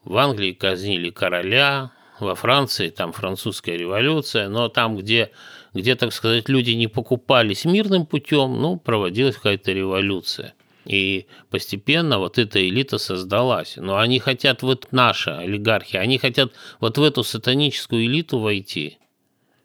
[0.04, 5.30] в Англии казнили короля, во Франции там французская революция, но там, где,
[5.74, 10.54] где так сказать, люди не покупались мирным путем, ну, проводилась какая-то революция.
[10.85, 13.75] И постепенно вот эта элита создалась.
[13.77, 18.99] Но они хотят, вот наши олигархи, они хотят вот в эту сатаническую элиту войти.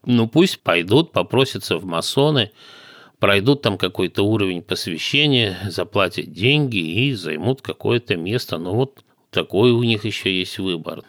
[0.06, 2.52] Ну пусть пойдут, попросятся в масоны,
[3.20, 8.58] пройдут там какой-то уровень посвящения, заплатят деньги и займут какое-то место.
[8.58, 11.04] Но вот такой у них еще есть выбор.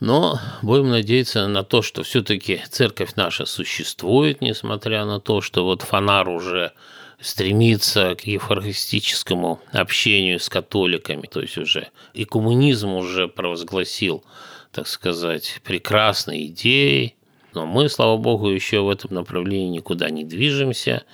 [0.00, 5.82] Но будем надеяться на то, что все-таки церковь наша существует, несмотря на то, что вот
[5.82, 6.72] фонар уже
[7.20, 14.24] стремится к евхаристическому общению с католиками, то есть уже и коммунизм уже провозгласил,
[14.72, 17.16] так сказать, прекрасные идеи,
[17.52, 21.04] но мы, слава богу, еще в этом направлении никуда не движемся,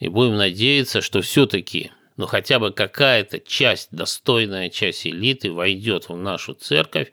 [0.00, 6.16] и будем надеяться, что все-таки ну хотя бы какая-то часть, достойная часть элиты войдет в
[6.16, 7.12] нашу церковь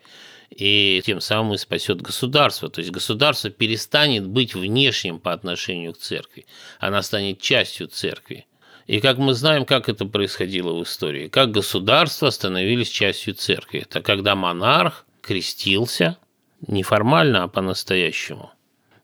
[0.49, 2.69] и тем самым спасет государство.
[2.69, 6.45] То есть государство перестанет быть внешним по отношению к церкви,
[6.79, 8.45] она станет частью церкви.
[8.87, 13.81] И как мы знаем, как это происходило в истории, как государства становились частью церкви.
[13.81, 16.17] Это когда монарх крестился
[16.65, 18.51] не формально, а по-настоящему.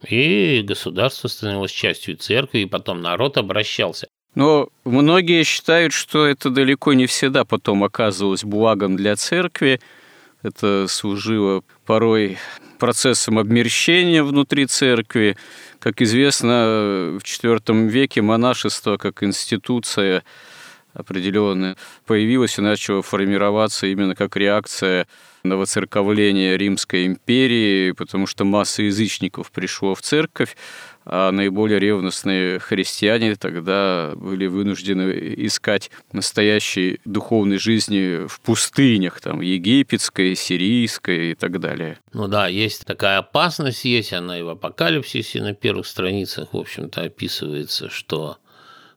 [0.08, 4.08] И государство становилось частью церкви, и потом народ обращался.
[4.34, 9.79] Но многие считают, что это далеко не всегда потом оказывалось благом для церкви,
[10.45, 12.38] это служило порой
[12.77, 15.38] процессом обмерщения внутри церкви.
[15.79, 20.23] Как известно, в IV веке монашество как институция
[20.93, 25.08] определенная появилась и начала формироваться именно как реакция
[25.45, 30.55] на воцерковление Римской империи, потому что масса язычников пришло в церковь,
[31.05, 40.36] а наиболее ревностные христиане тогда были вынуждены искать настоящей духовной жизни в пустынях, там, египетской,
[40.36, 41.99] сирийской и так далее.
[42.12, 47.03] Ну да, есть такая опасность, есть она и в апокалипсисе на первых страницах, в общем-то,
[47.03, 48.38] описывается, что,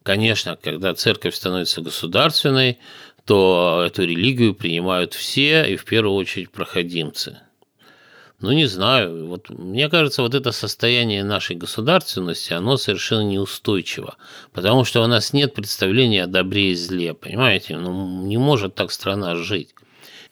[0.03, 2.79] конечно, когда церковь становится государственной,
[3.29, 7.39] то эту религию принимают все, и в первую очередь проходимцы–
[8.41, 9.27] ну, не знаю.
[9.27, 14.17] Вот, мне кажется, вот это состояние нашей государственности, оно совершенно неустойчиво.
[14.53, 17.15] Потому что у нас нет представления о добре и зле.
[17.15, 17.77] Понимаете?
[17.77, 19.75] Ну, не может так страна жить.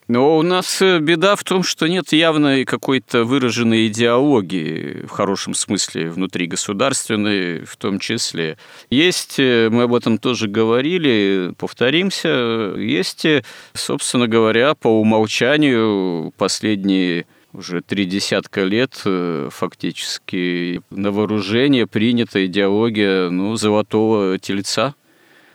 [0.08, 5.52] Но у нас э, беда в том, что нет явной какой-то выраженной идеологии, в хорошем
[5.52, 8.56] смысле, внутри государственной в том числе.
[8.88, 13.42] Есть, э, мы об этом тоже говорили, повторимся, есть, э,
[13.74, 19.02] собственно говоря, по умолчанию последние уже три десятка лет
[19.50, 24.94] фактически на вооружение принята идеология ну, золотого тельца,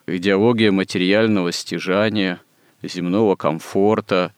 [0.07, 2.41] идеология материального стяжания,
[2.81, 4.33] земного комфорта.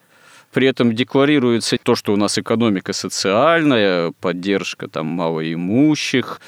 [0.54, 6.40] При этом декларируется то, что у нас экономика социальная, поддержка там малоимущих,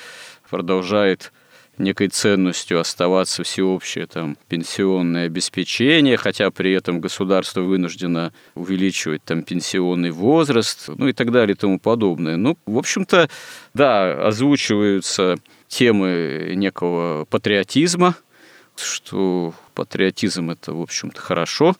[0.49, 1.33] продолжает
[1.77, 10.11] некой ценностью оставаться всеобщее там, пенсионное обеспечение, хотя при этом государство вынуждено увеличивать там, пенсионный
[10.11, 12.37] возраст, ну и так далее и тому подобное.
[12.37, 13.27] Ну, в общем-то,
[13.73, 15.35] да, озвучиваются
[15.67, 18.15] темы некого патриотизма,
[18.77, 21.75] что патриотизм это, в общем-то, хорошо,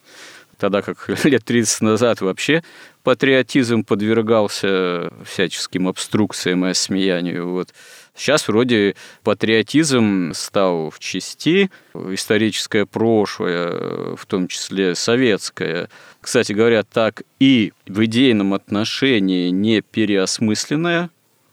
[0.58, 2.62] тогда как лет 30 назад вообще
[3.02, 7.48] патриотизм подвергался всяческим обструкциям и осмеянию.
[7.48, 7.68] Вот.
[8.16, 15.88] Сейчас вроде патриотизм стал в части, историческое прошлое, в том числе советское.
[16.20, 21.10] Кстати говоря, так и в идейном отношении не переосмысленное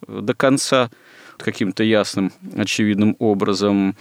[0.07, 0.89] до конца
[1.37, 3.95] каким-то ясным, очевидным образом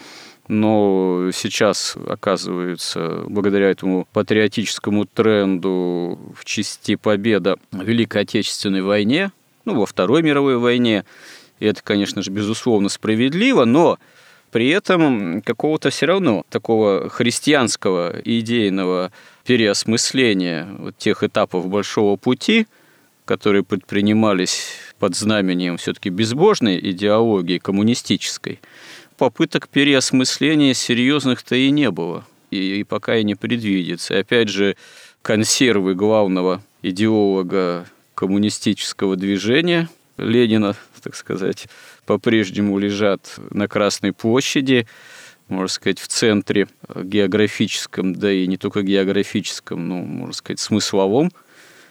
[0.48, 9.32] но сейчас оказывается, благодаря этому патриотическому тренду в части победа в Великой Отечественной войне,
[9.64, 11.04] ну, во Второй мировой войне,
[11.60, 13.98] и это, конечно же, безусловно справедливо, но
[14.50, 19.12] при этом какого-то все равно такого христианского идейного
[19.44, 22.66] переосмысления вот тех этапов большого пути,
[23.24, 24.66] которые предпринимались
[24.98, 28.60] под знаменем все-таки безбожной идеологии коммунистической,
[29.22, 34.14] попыток переосмысления серьезных-то и не было, и, и пока и не предвидится.
[34.14, 34.74] И опять же,
[35.22, 41.68] консервы главного идеолога коммунистического движения– Ленина, так сказать,
[42.04, 44.88] по-прежнему лежат на Красной площади,
[45.46, 51.30] можно сказать, в центре географическом, да и не только географическом, но, можно сказать, смысловом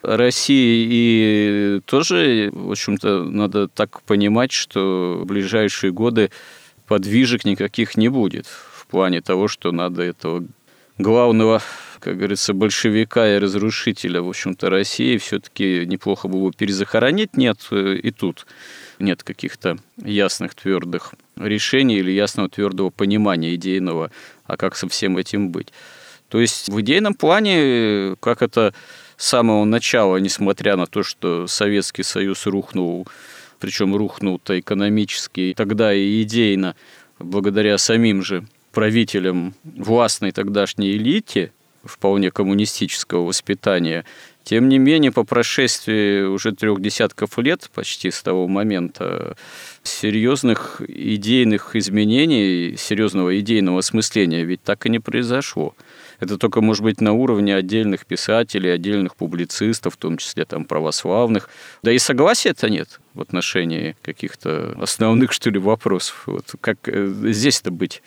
[0.02, 0.86] России.
[0.91, 6.30] И тоже, в общем-то, надо так понимать, что в ближайшие годы
[6.91, 10.43] подвижек никаких не будет в плане того, что надо этого
[10.97, 11.62] главного
[12.01, 17.38] как говорится, большевика и разрушителя, в общем-то, России все-таки неплохо было бы перезахоронить.
[17.38, 18.47] Нет, э, и тут
[18.97, 24.10] нет каких-то ясных, твердых решений или ясного, твердого понимания идейного,
[24.45, 25.71] а как со всем этим быть.
[26.27, 28.73] То есть в идейном плане, как это
[29.15, 33.08] с самого начала, несмотря на то, что Советский Союз рухнул,
[33.62, 36.76] причем рухнул-то экономически, тогда и идейно,
[37.19, 41.52] благодаря самим же правителям властной тогдашней элите,
[41.84, 44.06] вполне коммунистического воспитания.
[44.43, 49.36] Тем не менее, по прошествии уже трех десятков лет, почти с того момента,
[49.84, 55.76] серьезных идейных изменений, серьезного идейного осмысления ведь так и не произошло.
[56.19, 61.50] Это только, может быть, на уровне отдельных писателей, отдельных публицистов, в том числе там православных.
[61.84, 66.24] Да и согласия-то нет в отношении каких-то основных, что ли, вопросов.
[66.26, 68.02] Вот как э, здесь-то быть?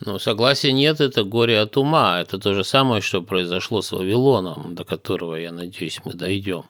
[0.00, 2.20] Но согласия нет, это горе от ума.
[2.20, 6.64] Это то же самое, что произошло с Вавилоном, до которого, я надеюсь, мы дойдем.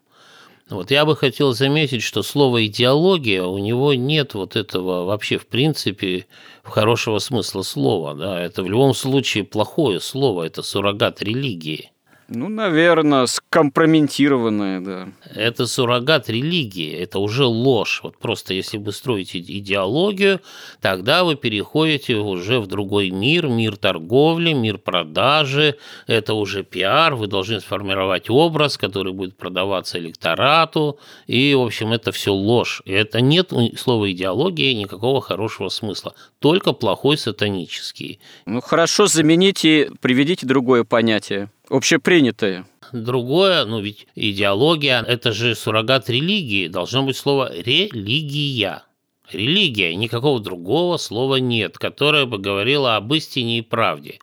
[0.71, 5.47] Вот я бы хотел заметить, что слово идеология у него нет вот этого вообще в
[5.47, 6.27] принципе
[6.63, 8.15] хорошего смысла слова.
[8.15, 8.41] Да?
[8.41, 11.91] Это в любом случае плохое слово, это суррогат религии.
[12.29, 15.09] Ну, наверное, скомпрометированная, да.
[15.35, 18.01] Это суррогат религии, это уже ложь.
[18.03, 20.41] Вот просто если вы строите идеологию,
[20.81, 27.27] тогда вы переходите уже в другой мир, мир торговли, мир продажи, это уже пиар, вы
[27.27, 32.81] должны сформировать образ, который будет продаваться электорату, и, в общем, это все ложь.
[32.87, 38.19] Это нет слова идеология никакого хорошего смысла, только плохой сатанический.
[38.47, 42.67] Ну, хорошо, замените, приведите другое понятие общепринятое.
[42.93, 48.85] Другое, ну ведь идеология– это же суррогат религии, должно быть слово «религия».
[49.33, 54.19] Религия, никакого другого слова нет, которое бы говорило об истине и правде.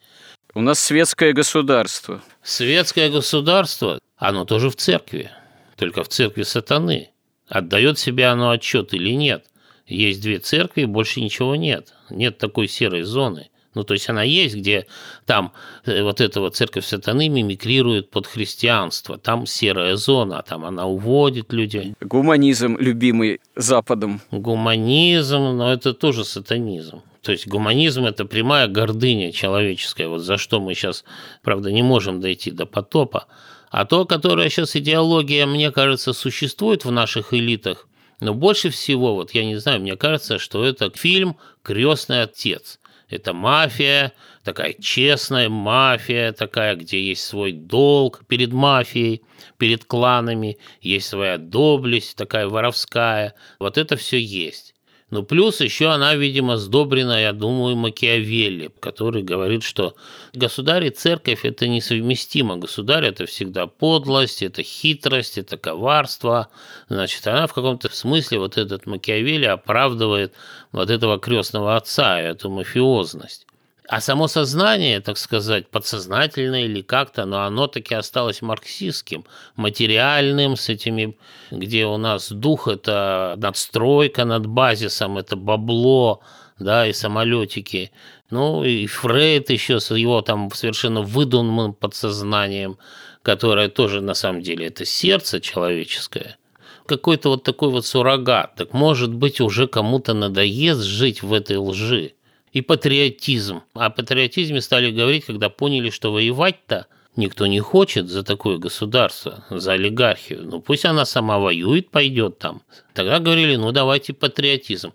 [0.53, 2.21] У нас светское государство.
[2.43, 5.31] Светское государство, оно тоже в церкви,
[5.77, 7.09] только в церкви сатаны.
[7.47, 9.45] Отдает себе оно отчет или нет?
[9.87, 11.93] Есть две церкви, больше ничего нет.
[12.09, 13.49] Нет такой серой зоны.
[13.73, 14.85] Ну, то есть она есть, где
[15.25, 15.53] там
[15.85, 19.17] э, вот эта вот церковь сатаны мимикрирует под христианство.
[19.17, 21.93] Там серая зона, там она уводит людей.
[22.01, 24.21] Гуманизм, любимый Западом.
[24.31, 27.01] Гуманизм, но это тоже сатанизм.
[27.21, 31.03] То есть гуманизм– это прямая гордыня человеческая, вот за что мы сейчас,
[31.43, 33.27] правда, не можем дойти до потопа.
[33.69, 37.87] А то, которая сейчас идеология, мне кажется, существует в наших элитах,
[38.19, 42.79] но больше всего, вот я не знаю, мне кажется, что это фильм «Крестный отец».
[43.11, 49.21] Это мафия, такая честная мафия, такая, где есть свой долг перед мафией,
[49.57, 53.35] перед кланами, есть своя доблесть, такая воровская.
[53.59, 54.70] Вот это все есть.
[55.11, 59.93] Ну, плюс еще она, видимо, сдобрена, я думаю, Макиавелли, который говорит, что
[60.33, 62.55] государь и церковь– это несовместимо.
[62.55, 66.47] Государь– это всегда подлость, это хитрость, это коварство.
[66.87, 70.33] Значит, она в каком-то смысле, вот этот Макиавелли оправдывает
[70.71, 73.45] вот этого крестного отца, эту мафиозность.
[73.91, 79.25] А само сознание, так сказать, подсознательное или как-то, но оно таки осталось марксистским,
[79.57, 81.17] материальным, с этими,
[81.51, 86.21] где у нас дух– это надстройка над базисом, это бабло,
[86.57, 87.91] да, и самолетики.
[88.29, 92.77] Ну, и Фрейд еще с его там совершенно выдуманным подсознанием,
[93.23, 96.37] которое тоже на самом деле это сердце человеческое
[96.85, 98.55] какой-то вот такой вот суррогат.
[98.55, 102.13] Так может быть уже кому-то надоест жить в этой лжи
[102.51, 103.63] и патриотизм.
[103.73, 109.73] О патриотизме стали говорить, когда поняли, что воевать-то никто не хочет за такое государство, за
[109.73, 110.43] олигархию.
[110.43, 112.61] Ну пусть она сама воюет, пойдет там.
[112.93, 114.93] Тогда говорили, ну давайте патриотизм.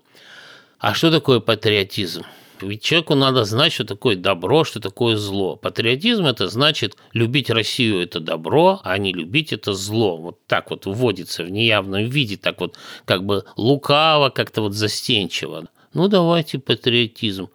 [0.79, 2.23] А что такое патриотизм?
[2.61, 5.55] Ведь человеку надо знать, что такое добро, что такое зло.
[5.55, 10.17] Патриотизм– это значит любить Россию– это добро, а не любить– это зло.
[10.17, 15.67] Вот так вот вводится в неявном виде, так вот как бы лукаво, как-то вот застенчиво.
[15.97, 17.49] Ну, давайте патриотизм.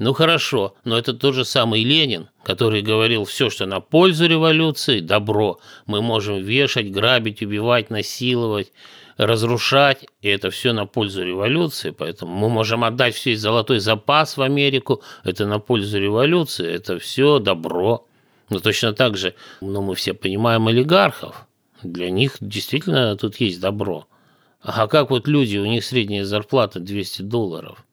[0.00, 4.98] Ну хорошо, но это тот же самый Ленин, который говорил все, что на пользу революции,
[4.98, 5.60] добро.
[5.86, 8.72] Мы можем вешать, грабить, убивать, насиловать,
[9.16, 11.90] разрушать, и это все на пользу революции.
[11.90, 17.38] Поэтому мы можем отдать все золотой запас в Америку, это на пользу революции, это все
[17.38, 18.08] добро.
[18.50, 21.46] Но точно так же, ну, мы все понимаем олигархов.
[21.84, 24.08] Для них действительно тут есть добро.
[24.60, 27.84] А как вот люди, у них средняя зарплата 200 долларов.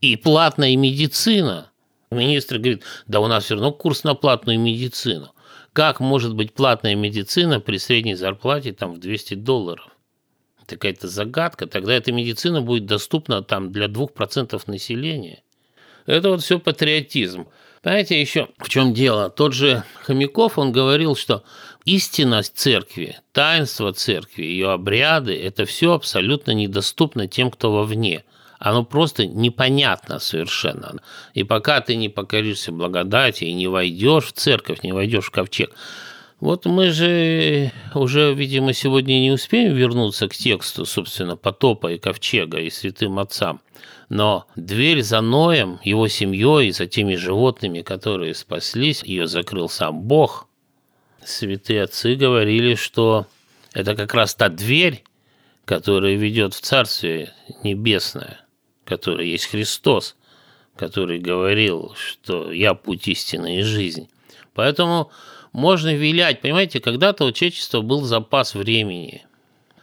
[0.00, 1.70] И платная медицина.
[2.10, 5.32] Министр говорит, да у нас все равно курс на платную медицину.
[5.72, 9.88] Как может быть платная медицина при средней зарплате там в 200 долларов?
[10.62, 11.66] Это какая-то загадка.
[11.66, 15.42] Тогда эта медицина будет доступна там для 2% населения.
[16.06, 17.46] Это вот все патриотизм.
[17.82, 19.30] Знаете, еще в чем дело?
[19.30, 21.44] Тот же Хомяков, он говорил, что
[21.86, 28.24] истинность церкви, таинство церкви, ее обряды– это все абсолютно недоступно тем, кто вовне.
[28.58, 30.96] Оно просто непонятно совершенно.
[31.32, 35.74] И пока ты не покоришься благодати и не войдешь в церковь, не войдешь в ковчег,
[36.38, 42.58] вот мы же уже, видимо, сегодня не успеем вернуться к тексту, собственно, потопа и ковчега
[42.58, 43.62] и святым отцам.
[44.10, 50.48] Но дверь за Ноем, его семьей за теми животными, которые спаслись, ее закрыл сам Бог.
[51.24, 53.26] Святые отцы говорили, что
[53.72, 55.04] это как раз та дверь,
[55.64, 57.32] которая ведет в Царствие
[57.62, 58.40] Небесное,
[58.84, 60.16] которая есть Христос,
[60.74, 64.10] который говорил, что «я путь истины и жизнь».
[64.54, 65.12] Поэтому
[65.52, 66.40] можно вилять.
[66.40, 69.24] Понимаете, когда-то у человечества был запас времени.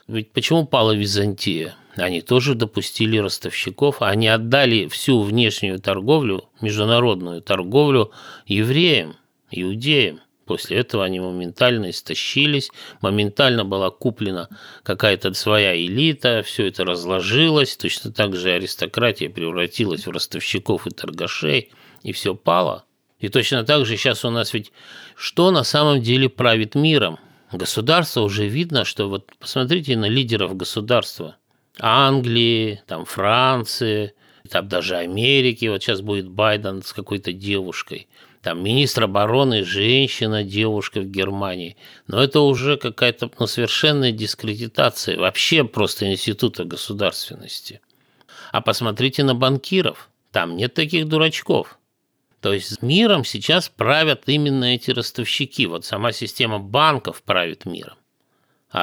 [0.10, 1.76] Ведь почему пала Византия?
[1.98, 8.12] Они тоже допустили ростовщиков, они отдали всю внешнюю торговлю, международную торговлю
[8.45, 9.16] евреям,
[9.50, 10.22] иудеям.
[10.45, 12.72] После этого они моментально истощились,
[13.02, 14.48] моментально была куплена
[14.84, 21.72] какая-то своя элита, все это разложилось, точно так же аристократия превратилась в ростовщиков и торгашей,
[22.04, 22.86] и все пало.
[23.20, 24.72] И точно так же сейчас у нас ведь
[25.16, 27.20] что на самом деле правит миром?
[27.52, 31.36] Государство уже видно, что вот посмотрите на лидеров государства.
[31.80, 34.14] Англии, там Франции,
[34.50, 35.66] там даже Америки.
[35.66, 38.08] Вот сейчас будет Байден с какой-то девушкой.
[38.42, 41.76] Там министр обороны, женщина, девушка в Германии.
[42.08, 47.82] Но это уже какая-то ну, совершенная дискредитация вообще просто института государственности.
[48.52, 50.10] А посмотрите на банкиров.
[50.32, 51.78] Там нет таких дурачков.
[52.40, 55.66] То есть миром сейчас правят именно эти ростовщики.
[55.66, 57.98] Вот сама система банков правит миром.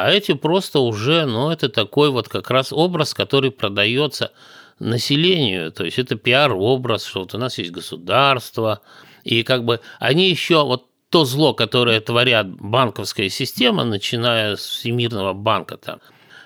[0.02, 4.32] А эти просто уже, ну, это такой вот как раз образ, который продается
[4.80, 5.70] населению.
[5.70, 8.80] То есть это пиар-образ, что вот у нас есть государство.
[9.22, 15.32] И как бы они еще вот то зло, которое творят банковская система, начиная с Всемирного
[15.32, 16.00] банка там,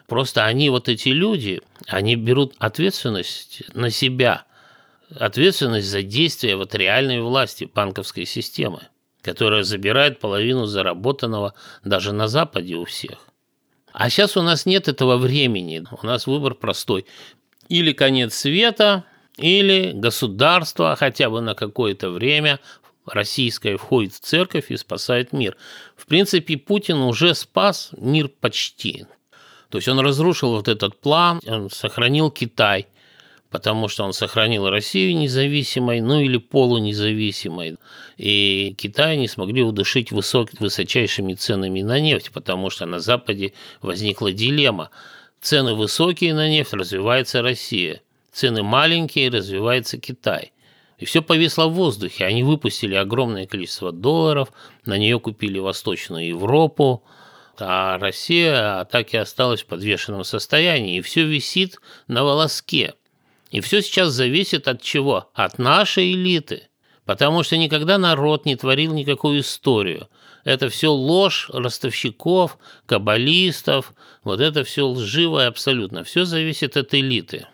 [0.07, 4.45] просто они, вот эти люди, они берут ответственность на себя,
[5.19, 8.83] ответственность за действия вот реальной власти банковской системы,
[9.23, 13.28] которая забирает половину заработанного даже на Западе у всех.
[13.99, 15.85] А сейчас у нас нет этого времени.
[15.91, 17.05] У нас выбор простой.
[17.69, 19.05] Или конец света,
[19.37, 22.61] или государство хотя бы на какое-то время
[23.07, 25.57] российское входит в церковь и спасает мир.
[25.97, 29.07] В принципе, Путин уже спас мир почти.
[29.69, 32.87] То есть он разрушил вот этот план, он сохранил Китай,
[33.51, 37.77] потому что он сохранил Россию независимой, ну или полунезависимой.
[38.17, 44.33] И Китай не смогли удушить высок, высочайшими ценами на нефть, потому что на Западе возникла
[44.33, 44.91] дилемма.
[45.41, 48.03] Цены высокие на нефть, развивается Россия.
[48.33, 50.53] Цены маленькие, развивается Китай.
[50.99, 52.25] И все повисло в воздухе.
[52.25, 54.53] Они выпустили огромное количество долларов,
[54.85, 57.05] на нее купили Восточную Европу,
[57.61, 60.99] а Россия так и осталась в подвешенном состоянии.
[60.99, 61.79] И все висит
[62.09, 62.95] на волоске.
[63.51, 65.31] И все сейчас зависит от чего?
[65.35, 66.65] От нашей элиты.
[67.05, 70.09] Потому что никогда народ не творил никакую историю.
[70.45, 73.95] Это все ложь ростовщиков, каббалистов.
[74.25, 76.05] Вот это все лживое абсолютно.
[76.05, 77.47] Все зависит от элиты.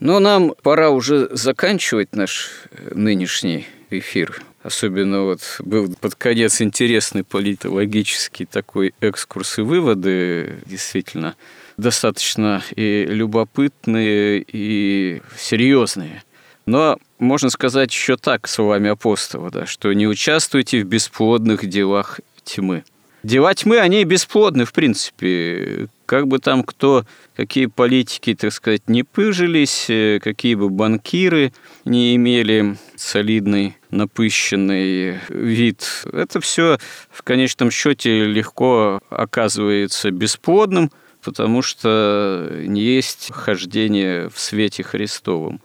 [0.00, 2.50] Но нам пора уже заканчивать наш
[2.92, 4.42] нынешний эфир.
[4.62, 10.60] Особенно вот был под конец интересный политологический такой экскурс и выводы.
[10.66, 11.36] Действительно,
[11.78, 16.22] достаточно и любопытные, и серьезные.
[16.66, 22.84] Но можно сказать еще так словами апостола, да, что не участвуйте в бесплодных делах тьмы.
[23.22, 25.88] Дела тьмы, они бесплодны, в принципе.
[26.06, 27.04] Как бы там кто,
[27.36, 31.52] какие политики, так сказать, не пыжились, э, какие бы банкиры
[31.84, 36.78] не имели солидный, напыщенный вид, это все
[37.10, 40.90] в конечном счете легко оказывается бесплодным–
[41.22, 45.60] потому что не есть хождение в свете Христовом.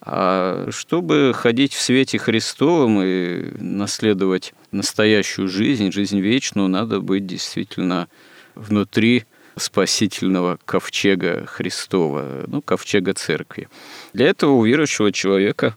[0.00, 8.08] А чтобы ходить в свете Христовом и наследовать настоящую жизнь, жизнь вечную, надо быть действительно
[8.54, 9.24] внутри
[9.56, 13.68] спасительного ковчега Христова, ну, ковчега церкви.
[14.12, 15.76] Для этого у верующего человека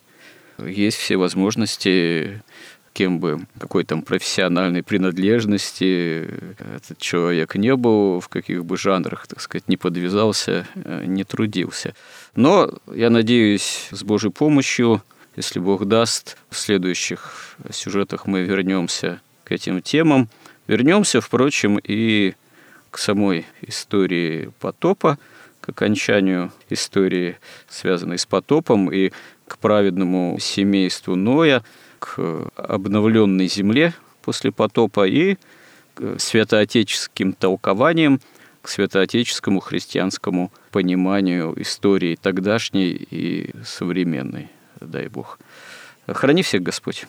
[0.58, 2.42] есть все возможности
[2.98, 6.28] кем бы, какой там профессиональной принадлежности
[6.76, 11.94] этот человек не был, в каких бы жанрах, так сказать, не подвязался, э, не трудился.
[12.36, 15.04] Но, я надеюсь, с Божьей помощью,
[15.36, 20.28] если Бог даст, в следующих сюжетах мы вернемся к этим темам.
[20.66, 22.34] Вернемся, впрочем, и
[22.90, 25.20] к самой истории потопа,
[25.62, 27.38] к окончанию истории,
[27.70, 29.12] связанной с потопом, и
[29.48, 31.64] к праведному семейству Ноя–
[32.00, 32.20] к
[32.56, 35.38] обновленной земле после потопа и
[35.94, 38.20] к святоотеческим толкованиям,
[38.62, 45.40] к святоотеческому христианскому пониманию истории тогдашней и современной, дай Бог.
[46.08, 47.06] Храни всех Господь.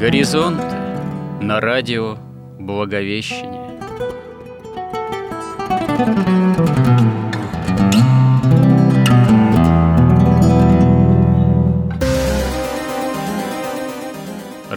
[0.00, 0.60] Горизонт
[1.40, 2.18] на радио
[2.58, 3.70] Благовещение.